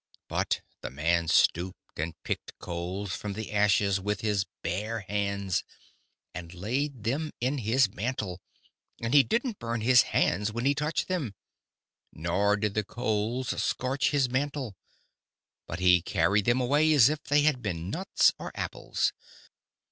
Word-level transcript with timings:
"But 0.27 0.61
the 0.81 0.89
man 0.89 1.27
stooped 1.27 1.99
and 1.99 2.15
picked 2.23 2.57
coals 2.57 3.15
from 3.15 3.33
the 3.33 3.51
ashes 3.51 3.99
with 3.99 4.21
his 4.21 4.47
bare 4.63 5.01
hands, 5.01 5.63
and 6.33 6.51
laid 6.55 7.03
them 7.03 7.29
in 7.39 7.59
his 7.59 7.87
mantle. 7.87 8.41
And 8.99 9.13
he 9.13 9.21
didn't 9.21 9.59
burn 9.59 9.81
his 9.81 10.01
hands 10.09 10.51
when 10.51 10.65
he 10.65 10.73
touched 10.73 11.07
them, 11.07 11.35
nor 12.11 12.57
did 12.57 12.73
the 12.73 12.83
coals 12.83 13.49
scorch 13.61 14.09
his 14.09 14.27
mantle; 14.27 14.75
but 15.67 15.77
he 15.79 16.01
carried 16.01 16.45
them 16.45 16.59
away 16.59 16.91
as 16.93 17.07
if 17.07 17.21
they 17.25 17.43
had 17.43 17.61
been 17.61 17.91
nuts 17.91 18.33
or 18.39 18.51
apples." 18.55 19.13